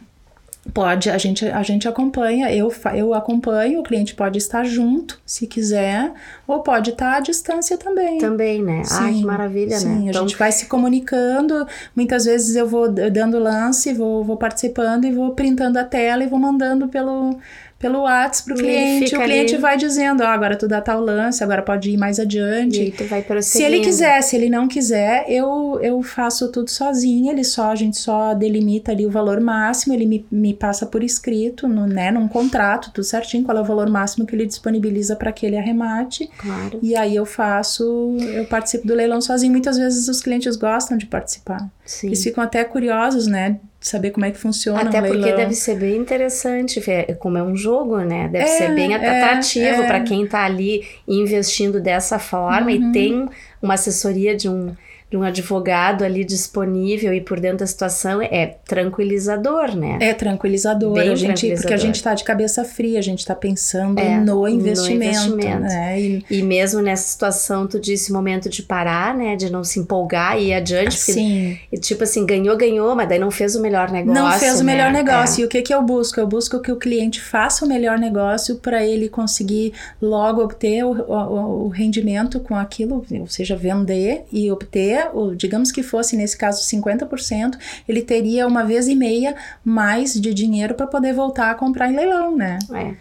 [0.73, 5.45] Pode, a gente, a gente acompanha, eu, eu acompanho, o cliente pode estar junto, se
[5.45, 6.11] quiser,
[6.47, 8.17] ou pode estar à distância também.
[8.17, 8.83] Também, né?
[8.83, 9.95] Sim, Ai, que maravilha, sim, né?
[9.95, 10.23] Sim, então...
[10.23, 15.11] a gente vai se comunicando, muitas vezes eu vou dando lance, vou, vou participando e
[15.11, 17.37] vou printando a tela e vou mandando pelo,
[17.77, 19.15] pelo WhatsApp pro cliente.
[19.15, 19.61] O cliente ali.
[19.61, 22.79] vai dizendo, ó, oh, agora tu dá tal lance, agora pode ir mais adiante.
[22.79, 26.69] E aí tu vai se ele quiser, se ele não quiser, eu, eu faço tudo
[26.69, 30.85] sozinha, ele só, a gente só delimita ali o valor máximo, ele me, me passa
[30.85, 34.45] por escrito, no, né, num contrato, tudo certinho, qual é o valor máximo que ele
[34.45, 36.29] disponibiliza para aquele arremate.
[36.37, 36.79] Claro.
[36.81, 39.51] E aí eu faço, eu participo do leilão sozinho.
[39.51, 41.69] Muitas vezes os clientes gostam de participar.
[41.85, 42.07] Sim.
[42.07, 43.59] Eles ficam até curiosos, né?
[43.85, 46.81] saber como é que funciona Até um porque deve ser bem interessante,
[47.19, 48.27] como é um jogo, né?
[48.27, 52.89] Deve é, ser bem é, atrativo é, para quem está ali investindo dessa forma uhum.
[52.89, 53.29] e tem
[53.61, 54.75] uma assessoria de um
[55.15, 59.97] um advogado ali disponível e por dentro da situação é tranquilizador, né?
[60.01, 61.61] É tranquilizador, Bem a gente, tranquilizador.
[61.61, 65.35] porque a gente está de cabeça fria, a gente está pensando é, no, investimento, no
[65.35, 65.61] investimento.
[65.61, 66.01] Né?
[66.01, 69.35] E, e, mesmo nessa situação, tu disse momento de parar, né?
[69.35, 70.97] De não se empolgar e ir adiante.
[70.97, 71.57] Porque, Sim.
[71.79, 74.21] Tipo assim, ganhou, ganhou, mas daí não fez o melhor negócio.
[74.21, 74.61] Não fez né?
[74.61, 75.41] o melhor negócio.
[75.41, 75.43] É.
[75.43, 76.19] E o que, que eu busco?
[76.19, 80.91] Eu busco que o cliente faça o melhor negócio para ele conseguir logo obter o,
[80.91, 86.37] o, o rendimento com aquilo, ou seja, vender e obter o, digamos que fosse nesse
[86.37, 91.55] caso 50%, ele teria uma vez e meia mais de dinheiro para poder voltar a
[91.55, 92.59] comprar em leilão, né?
[92.73, 92.95] É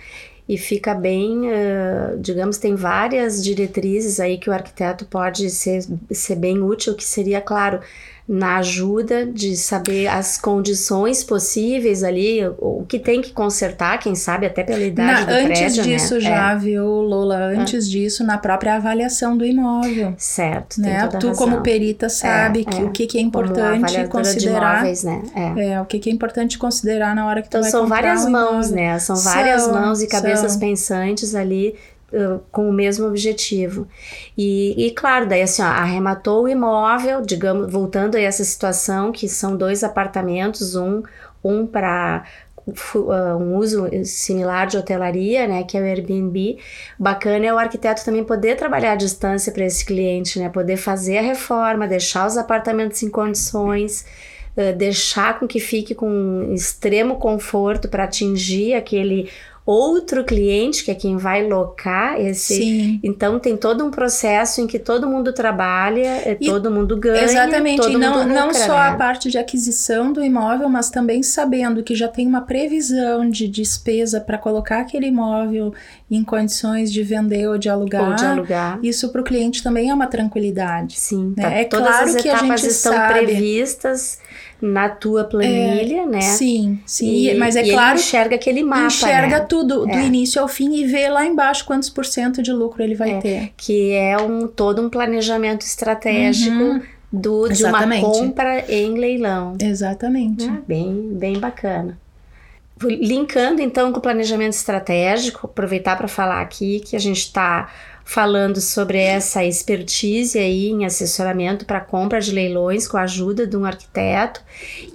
[0.48, 1.42] e fica bem,
[2.20, 7.40] digamos, tem várias diretrizes aí que o arquiteto pode ser, ser bem útil, que seria,
[7.40, 7.80] claro,
[8.26, 14.46] na ajuda de saber as condições possíveis ali, o que tem que consertar, quem sabe
[14.46, 16.20] até pela idade na, do antes prédio, Antes disso né?
[16.20, 16.56] já, é.
[16.56, 17.36] viu, Lola?
[17.36, 17.90] Antes é.
[17.90, 20.14] disso, na própria avaliação do imóvel.
[20.16, 21.06] Certo, né?
[21.06, 21.34] Tu razão.
[21.34, 22.84] como perita sabe é, que é.
[22.84, 24.76] o que, que é importante considerar.
[24.76, 25.22] Imóveis, né?
[25.34, 25.72] É.
[25.72, 25.80] é.
[25.80, 28.30] o que, que é importante considerar na hora que tu então, vai são várias um
[28.30, 28.98] mãos, né?
[29.00, 30.60] São várias são, mãos e cabeças são.
[30.60, 31.74] pensantes ali
[32.50, 33.86] com o mesmo objetivo.
[34.36, 39.28] E, e, claro, daí assim, ó, arrematou o imóvel, digamos, voltando a essa situação, que
[39.28, 41.02] são dois apartamentos, um,
[41.42, 42.24] um para
[43.38, 46.56] um uso similar de hotelaria, né, que é o Airbnb.
[46.98, 51.18] Bacana é o arquiteto também poder trabalhar à distância para esse cliente, né, poder fazer
[51.18, 54.06] a reforma, deixar os apartamentos em condições,
[54.78, 59.28] deixar com que fique com extremo conforto para atingir aquele
[59.66, 62.56] outro cliente, que é quem vai locar esse.
[62.56, 63.00] Sim.
[63.02, 67.24] Então tem todo um processo em que todo mundo trabalha, é, e, todo mundo ganha.
[67.24, 68.88] Exatamente, todo e não, mundo não lucra, só né?
[68.88, 73.48] a parte de aquisição do imóvel, mas também sabendo que já tem uma previsão de
[73.48, 75.72] despesa para colocar aquele imóvel
[76.10, 78.10] em condições de vender ou de alugar.
[78.10, 78.78] Ou de alugar.
[78.82, 81.00] Isso para o cliente também é uma tranquilidade.
[81.00, 81.42] Sim, né?
[81.42, 81.50] tá.
[81.50, 83.12] é todas claro as que a gente estão sabe.
[83.14, 84.18] previstas
[84.64, 86.20] na tua planilha, É, né?
[86.22, 87.28] Sim, sim.
[87.28, 89.46] E, mas é e claro ele enxerga aquele mapa, enxerga né?
[89.48, 90.06] tudo do É.
[90.06, 93.18] início ao fim e vê lá embaixo quantos por cento de lucro ele vai É.
[93.20, 93.52] ter.
[93.56, 96.82] que é um todo um planejamento estratégico Uhum.
[97.12, 99.56] do, de uma compra em leilão.
[99.60, 100.46] Exatamente.
[100.48, 101.98] Ah, bem, bem bacana.
[102.82, 107.70] Linkando então com o planejamento estratégico, aproveitar para falar aqui que a gente está
[108.04, 113.56] falando sobre essa expertise aí em assessoramento para compra de leilões com a ajuda de
[113.56, 114.42] um arquiteto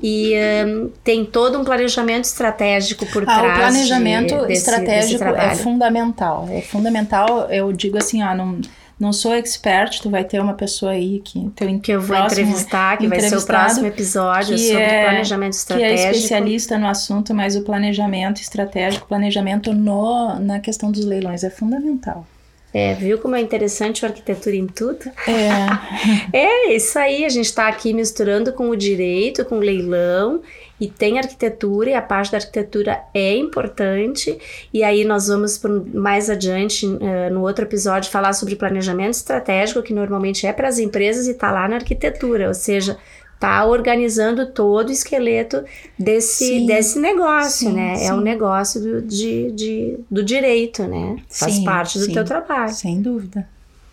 [0.01, 0.33] e
[0.65, 5.23] hum, tem todo um planejamento estratégico por Ah, trás o planejamento de, desse, desse estratégico
[5.23, 5.57] é trabalho.
[5.57, 6.47] fundamental.
[6.51, 8.61] É fundamental, eu digo assim, ó, não,
[8.99, 12.97] não sou expert, tu vai ter uma pessoa aí que teu que eu vou entrevistar,
[12.97, 16.09] que vai ser o próximo episódio sobre é- planejamento que é estratégico.
[16.15, 22.25] especialista no assunto, mas o planejamento estratégico, planejamento no, na questão dos leilões é fundamental.
[22.73, 25.09] É, viu como é interessante o arquitetura em tudo?
[25.27, 30.41] É, É, isso aí, a gente está aqui misturando com o direito, com o leilão,
[30.79, 34.37] e tem arquitetura, e a parte da arquitetura é importante,
[34.73, 39.83] e aí nós vamos por mais adiante, eh, no outro episódio, falar sobre planejamento estratégico,
[39.83, 42.97] que normalmente é para as empresas e está lá na arquitetura, ou seja,
[43.39, 45.63] tá organizando todo o esqueleto
[45.97, 46.65] desse, Sim.
[46.65, 47.93] desse negócio, Sim, né?
[47.93, 48.11] É sim.
[48.11, 51.15] um negócio do, de, de- do direito, né?
[51.29, 52.73] Faz parte do teu trabalho.
[52.73, 53.47] sem dúvida.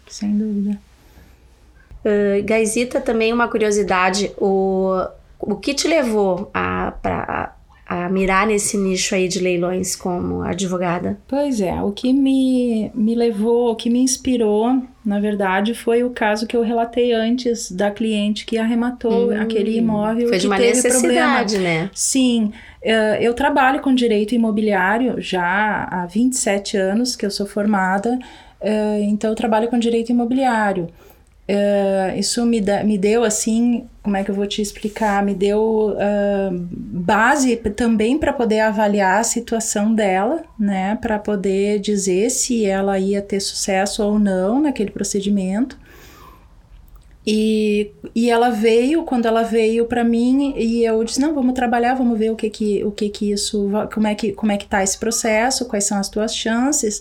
[0.09, 0.79] Sem dúvida.
[2.05, 5.05] Uh, Gaisita, também uma curiosidade, o,
[5.41, 7.56] o que te levou a, pra,
[7.87, 11.18] a mirar nesse nicho aí de leilões como advogada?
[11.29, 16.11] Pois é, o que me, me levou, o que me inspirou, na verdade, foi o
[16.11, 20.57] caso que eu relatei antes da cliente que arrematou Hum, aquele imóvel Foi de uma
[20.57, 21.42] teve problema.
[21.44, 21.90] necessidade, né?
[21.94, 28.18] Sim, eh, eu trabalho com direito imobiliário já há 27 anos que eu sou formada,
[28.61, 30.88] eh, então eu trabalho com direito imobiliário.
[31.49, 35.25] Eh, isso me, dá- me deu assim, como é que eu vou te explicar?
[35.25, 40.99] Me deu ah, base também para poder avaliar a situação dela, né?
[41.01, 45.79] Para poder dizer se ela ia ter sucesso ou não naquele procedimento.
[47.29, 51.95] E, e ela veio, quando ela veio para mim, e eu disse, não, vamos trabalhar,
[51.95, 54.67] vamos ver o que que, o que, que isso, como é que, como é que
[54.67, 57.01] tá esse processo, quais são as tuas chances.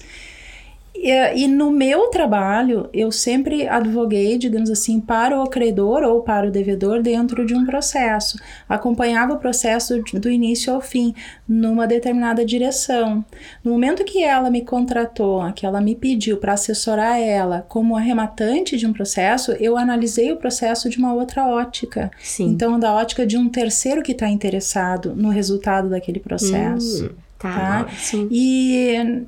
[0.98, 6.48] E, e no meu trabalho, eu sempre advoguei, digamos assim, para o credor ou para
[6.48, 8.38] o devedor dentro de um processo.
[8.68, 11.14] Acompanhava o processo do início ao fim,
[11.48, 13.24] numa determinada direção.
[13.64, 18.78] No momento que ela me contratou, que ela me pediu para assessorar ela como arrematante
[18.78, 22.10] de um processo, eu analisei o processo de uma outra ótica.
[22.20, 22.48] Sim.
[22.48, 27.06] Então, da ótica de um terceiro que está interessado no resultado daquele processo.
[27.06, 27.84] Hum, tá.
[27.84, 27.88] tá?
[27.98, 28.28] Sim.
[28.32, 29.26] E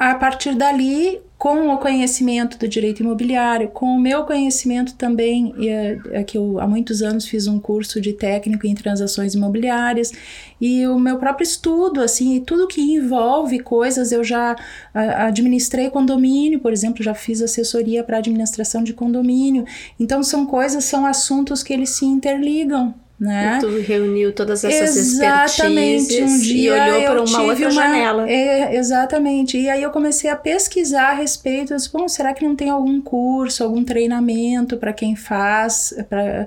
[0.00, 5.98] a partir dali, com o conhecimento do direito imobiliário, com o meu conhecimento também, é,
[6.12, 10.10] é que eu há muitos anos fiz um curso de técnico em transações imobiliárias,
[10.58, 14.56] e o meu próprio estudo, assim, tudo que envolve coisas, eu já
[14.94, 19.66] ah, administrei condomínio, por exemplo, já fiz assessoria para administração de condomínio.
[19.98, 22.94] Então, são coisas, são assuntos que eles se interligam.
[23.20, 23.58] Né?
[23.58, 26.14] E tu reuniu todas essas Exatamente.
[26.14, 28.30] expertises Um dia e olhou para uma outra janela.
[28.30, 29.58] É, exatamente.
[29.58, 31.74] E aí eu comecei a pesquisar a respeito.
[31.74, 35.94] Eu disse, Bom, será que não tem algum curso, algum treinamento para quem faz?
[36.08, 36.46] Pra...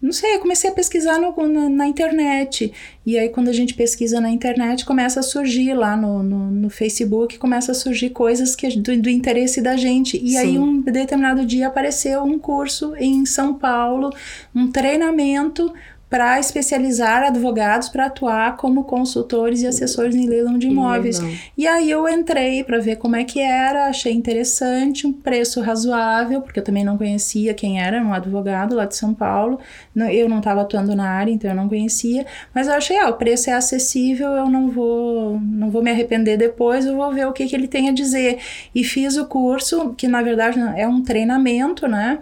[0.00, 2.72] Não sei, eu comecei a pesquisar no, na, na internet.
[3.04, 6.70] E aí, quando a gente pesquisa na internet, começa a surgir lá no, no, no
[6.70, 10.18] Facebook, começa a surgir coisas que, do, do interesse da gente.
[10.22, 10.58] E aí, Sim.
[10.58, 14.10] um determinado dia, apareceu um curso em São Paulo,
[14.54, 15.72] um treinamento
[16.14, 21.18] para especializar advogados para atuar como consultores e assessores em leilão de imóveis.
[21.18, 21.36] Leilão.
[21.58, 26.40] E aí eu entrei para ver como é que era, achei interessante, um preço razoável,
[26.40, 29.58] porque eu também não conhecia quem era, um advogado lá de São Paulo.
[29.92, 32.24] Não- Eu não estava atuando na área, então eu não conhecia,
[32.54, 36.36] mas eu achei, ah, o preço é acessível, eu não vou, não vou me arrepender
[36.36, 38.38] depois, eu vou ver o que, que ele tem a dizer.
[38.72, 42.20] E fiz o curso, que na verdade é um treinamento, né?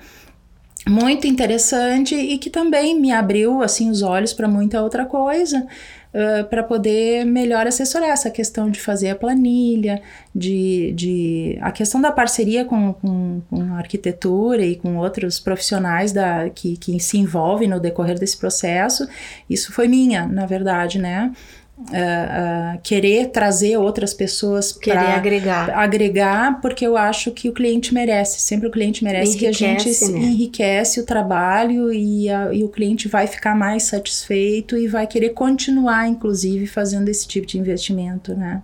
[0.88, 5.66] Muito interessante e que também me abriu assim os olhos para muita outra coisa
[6.12, 10.02] uh, para poder melhor assessorar essa questão de fazer a planilha,
[10.34, 16.12] de, de a questão da parceria com, com, com a arquitetura e com outros profissionais
[16.12, 19.08] da, que, que se envolvem no decorrer desse processo.
[19.48, 21.32] Isso foi minha, na verdade, né?
[21.78, 27.94] Uh, uh, querer trazer outras pessoas para agregar agregar porque eu acho que o cliente
[27.94, 30.18] merece sempre o cliente merece enriquece, que a gente né?
[30.18, 35.30] enriquece o trabalho e, a, e o cliente vai ficar mais satisfeito e vai querer
[35.30, 38.62] continuar inclusive fazendo esse tipo de investimento né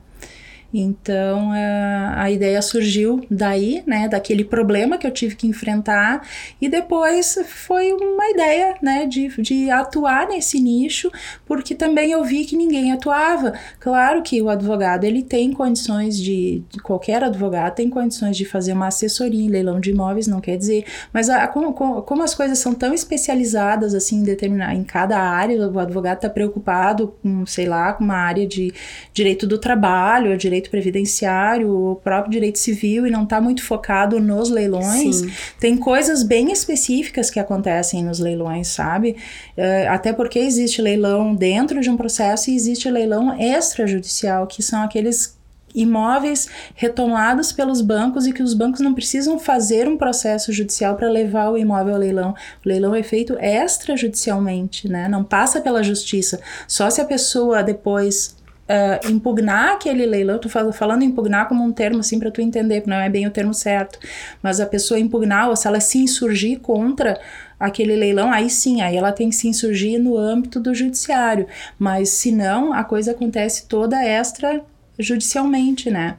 [0.72, 6.26] então a, a ideia surgiu daí, né, daquele problema que eu tive que enfrentar,
[6.60, 11.10] e depois foi uma ideia né, de, de atuar nesse nicho,
[11.46, 13.54] porque também eu vi que ninguém atuava.
[13.80, 18.88] Claro que o advogado ele tem condições de, qualquer advogado tem condições de fazer uma
[18.88, 22.74] assessoria em leilão de imóveis, não quer dizer, mas a, como, como as coisas são
[22.74, 28.04] tão especializadas assim determinar em cada área, o advogado está preocupado com, sei lá, com
[28.04, 28.72] uma área de
[29.14, 34.20] direito do trabalho, direito direito previdenciário, o próprio direito civil e não está muito focado
[34.20, 35.16] nos leilões.
[35.16, 35.30] Sim.
[35.58, 39.16] Tem coisas bem específicas que acontecem nos leilões, sabe?
[39.56, 44.82] Uh, até porque existe leilão dentro de um processo e existe leilão extrajudicial, que são
[44.82, 45.38] aqueles
[45.74, 51.10] imóveis retomados pelos bancos e que os bancos não precisam fazer um processo judicial para
[51.10, 52.34] levar o imóvel ao leilão.
[52.64, 55.08] O leilão é feito extrajudicialmente, né?
[55.08, 56.40] Não passa pela justiça.
[56.66, 58.37] Só se a pessoa depois
[58.68, 62.84] uh, impugnar aquele leilão, eu tô falando impugnar como um termo assim para tu entender,
[62.86, 63.98] não é bem o termo certo,
[64.42, 67.18] mas a pessoa impugnar ou se ela se insurgir contra
[67.58, 71.46] aquele leilão, aí sim, aí ela tem que se insurgir no âmbito do judiciário,
[71.78, 74.62] mas se não, a coisa acontece toda extra
[74.98, 76.16] judicialmente, né?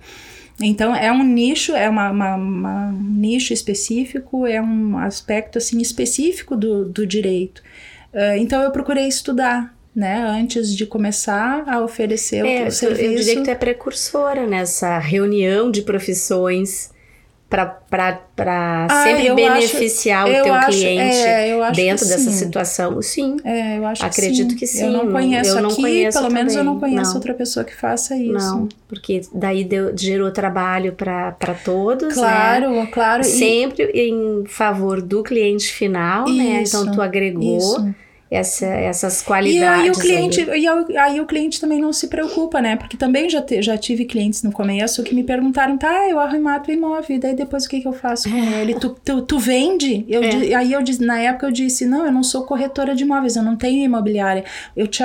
[0.62, 5.80] Então é um nicho, é uma, uma, uma, um nicho específico, é um aspecto assim
[5.80, 7.60] específico do, do direito.
[8.14, 13.02] Uh, então eu procurei estudar né, antes de começar a oferecer é, o serviço.
[13.04, 16.90] Eu diria que tu é precursora nessa reunião de profissões
[17.50, 23.02] para ah, sempre beneficiar acho, o teu acho, cliente é, dentro dessa situação.
[23.02, 23.38] Sim.
[23.44, 24.86] É, eu acho Acredito que sim.
[24.86, 27.16] Eu não conheço eu não aqui, conheço pelo menos eu não conheço não.
[27.16, 28.32] outra pessoa que faça isso.
[28.32, 31.34] Não, porque daí deu, gerou trabalho para
[31.66, 32.14] todos.
[32.14, 32.88] Claro, né?
[32.90, 33.26] claro.
[33.26, 34.12] Sempre e...
[34.12, 36.64] em favor do cliente final, isso, né?
[36.66, 37.58] Então tu agregou.
[37.58, 39.80] Isso essa, essas qualidades.
[39.80, 40.66] E aí o cliente, aí.
[40.90, 42.76] E aí o cliente também não se preocupa, né?
[42.76, 46.70] Porque também já, te, já tive clientes no começo que me perguntaram, tá, eu arremato
[46.70, 48.62] o imóvel, e daí depois o que, que eu faço com é.
[48.62, 48.76] ele?
[48.76, 50.06] Tu, tu, tu vende?
[50.08, 50.54] Eu, é.
[50.54, 53.44] Aí eu disse, na época eu disse, não, eu não sou corretora de imóveis, eu
[53.44, 54.44] não tenho imobiliária.
[54.76, 55.04] Eu te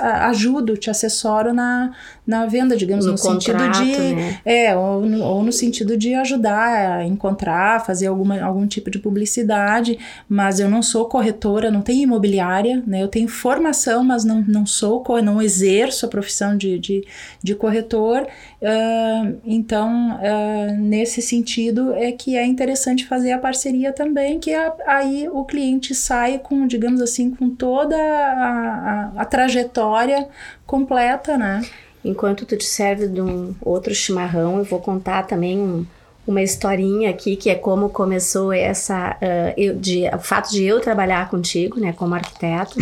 [0.00, 1.92] ajudo, te assessoro na,
[2.24, 4.14] na venda, digamos, no, no contrato, sentido de.
[4.14, 4.40] Né?
[4.44, 8.98] É, ou no, ou no sentido de ajudar a encontrar, fazer alguma, algum tipo de
[8.98, 13.02] publicidade, mas eu não sou corretora, não tenho imobiliária, né?
[13.02, 17.04] Eu tenho formação, mas não, não sou, não exerço a profissão de, de,
[17.42, 18.26] de corretor.
[18.60, 24.72] Uh, então, uh, nesse sentido, é que é interessante fazer a parceria também, que a,
[24.86, 30.28] aí o cliente sai com, digamos assim, com toda a, a, a trajetória
[30.64, 31.62] completa, né?
[32.04, 35.86] Enquanto tu te serve de um outro chimarrão, eu vou contar também um,
[36.26, 40.80] uma historinha aqui que é como começou essa uh, eu, de, o fato de eu
[40.80, 42.78] trabalhar contigo, né, como arquiteto,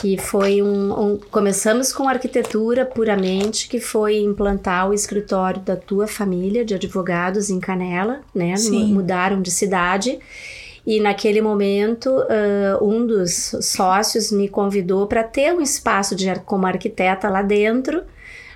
[0.00, 6.06] que foi um, um, começamos com arquitetura puramente, que foi implantar o escritório da tua
[6.06, 8.92] família de advogados em Canela, né, Sim.
[8.92, 10.18] mudaram de cidade.
[10.86, 16.66] E naquele momento, uh, um dos sócios me convidou para ter um espaço de, como
[16.66, 18.02] arquiteta lá dentro,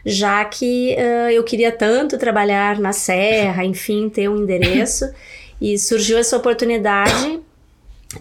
[0.04, 5.12] já que uh, eu queria tanto trabalhar na Serra, enfim, ter um endereço.
[5.62, 7.40] e surgiu essa oportunidade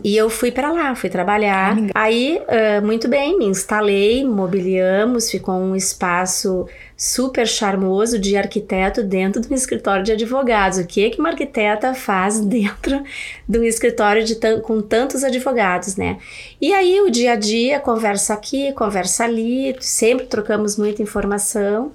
[0.03, 1.75] e eu fui para lá, fui trabalhar.
[1.93, 9.41] Aí, uh, muito bem, me instalei, mobiliamos, ficou um espaço super charmoso de arquiteto dentro
[9.41, 10.77] de um escritório de advogados.
[10.77, 13.03] O que que uma arquiteta faz dentro
[13.47, 16.17] de um escritório de com tantos advogados, né?
[16.61, 21.91] E aí o dia a dia, conversa aqui, conversa ali, sempre trocamos muita informação.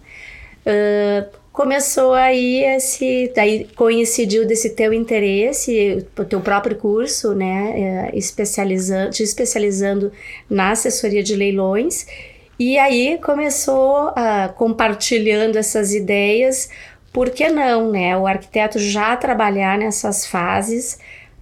[0.66, 8.16] Uh, começou aí esse, daí coincidiu desse teu interesse, o teu próprio curso, né, é,
[8.18, 10.12] especializando, te especializando
[10.50, 12.06] na assessoria de leilões
[12.58, 16.68] e aí começou uh, compartilhando essas ideias,
[17.10, 18.16] por que não, né?
[18.16, 20.98] O arquiteto já trabalhar nessas fases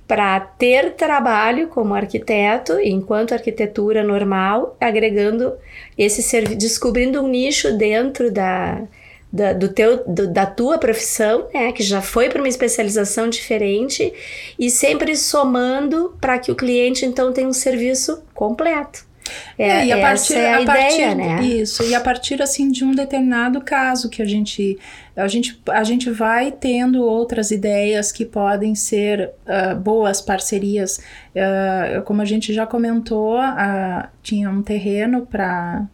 [0.06, 5.54] para ter trabalho como arquiteto, enquanto arquitetura normal, agregando
[5.98, 8.82] esse serviço, descobrindo um nicho dentro da,
[9.34, 14.12] da, do teu, do, da tua profissão, né, que já foi para uma especialização diferente,
[14.56, 19.04] e sempre somando para que o cliente então tenha um serviço completo.
[19.58, 21.42] É, É, e a essa partir, é a, a ideia, partir né?
[21.42, 24.78] isso e a partir assim de um determinado caso que a gente
[25.16, 31.00] a gente a gente vai tendo outras ideias que podem ser ah, boas parcerias
[31.34, 35.86] Ah, como a gente já comentou ah, tinha um terreno para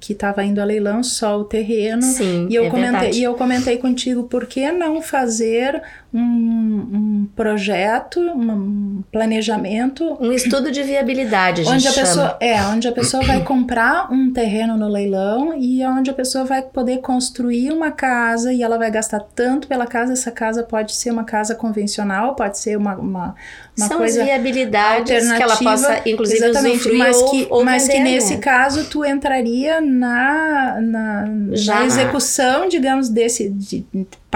[0.00, 3.18] que estava indo a leilão só o terreno Sim, e eu é comentei verdade.
[3.18, 5.82] e eu comentei contigo por que não fazer
[6.14, 12.06] um, um projeto um planejamento Um estudo de viabilidade, a onde a chama.
[12.06, 16.14] pessoa é onde a pessoa vai comprar um terreno no leilão e é onde a
[16.14, 20.62] pessoa vai poder construir uma casa e ela vai gastar tanto pela casa essa casa
[20.62, 23.34] pode ser uma casa convencional pode ser uma, uma,
[23.76, 27.86] uma São coisa as viabilidades que ela possa, inclusive, exatamente, mas ou, que, ou mas
[27.88, 28.40] que nesse né?
[28.40, 33.84] caso tu entraria na, na, na execução, digamos, desse de-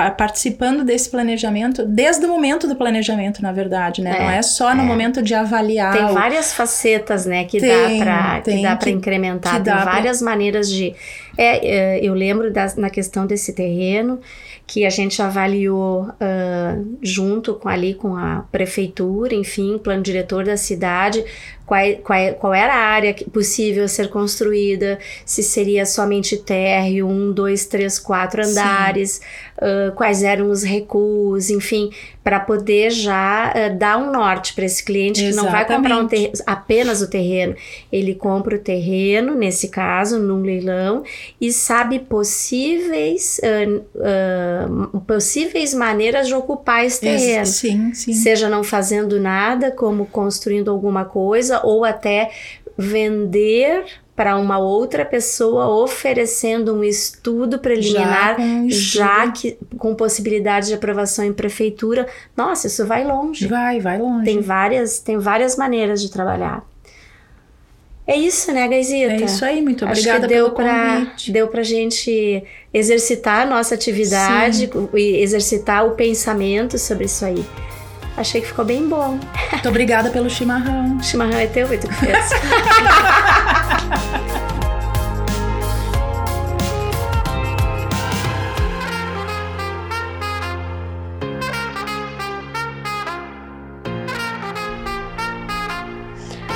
[0.08, 4.14] participando desse planejamento desde o momento do planejamento, na verdade, né?
[4.16, 4.84] É, Não é só no é.
[4.84, 5.92] momento de avaliar.
[5.92, 9.54] Tem várias facetas, né, que Tem, dá para que dá para incrementar.
[9.54, 10.94] Tem dá pra- várias maneiras de.
[11.36, 14.20] É, é, eu lembro das- na questão desse terreno
[14.66, 20.56] que a gente avaliou ah, junto com ali com a prefeitura, enfim, plano diretor da
[20.56, 21.24] cidade,
[21.70, 27.64] qual, qual, qual era a área possível ser construída, se seria somente térreo, um, dois,
[27.64, 29.20] três, quatro andares,
[29.60, 31.90] ah, quais eram os recuos, enfim,
[32.24, 36.08] para poder já ah, dar um norte para esse cliente que não vai comprar um
[36.10, 36.42] Exatamente.
[36.46, 37.54] apenas o terreno,
[37.92, 41.04] ele compra o terreno, nesse caso, num leilão,
[41.38, 47.46] e sabe possíveis, ah, possíveis maneiras de ocupar esse terreno.
[47.46, 48.14] Sim, sim.
[48.14, 52.30] Seja não fazendo nada, como construindo alguma coisa, ou até
[52.76, 53.84] vender
[54.20, 58.98] para uma outra pessoa, oferecendo um estudo preliminar, com um estudo.
[58.98, 62.06] já que com possibilidade de aprovação em prefeitura.
[62.36, 63.46] Nossa, isso vai longe.
[63.46, 64.26] Vai, vai longe.
[64.26, 66.62] Tem várias, tem várias maneiras de trabalhar.
[68.06, 69.12] É isso, né, Gaisita?
[69.12, 71.32] É isso aí, muito Acho obrigada que deu convite.
[71.32, 72.42] deu pra gente
[72.74, 77.42] exercitar a nossa atividade e exercitar o pensamento sobre isso aí.
[78.20, 79.18] Achei que ficou bem bom.
[79.50, 81.00] Muito obrigada pelo chimarrão.
[81.02, 82.30] Chimarrão é teu, tu que fez.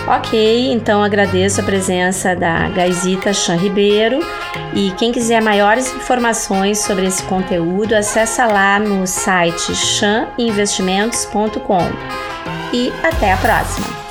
[0.07, 4.21] Ok, então agradeço a presença da Gaisita Chan Ribeiro
[4.75, 11.85] e quem quiser maiores informações sobre esse conteúdo, acessa lá no site chaninvestimentos.com.
[12.73, 14.04] E até a próxima!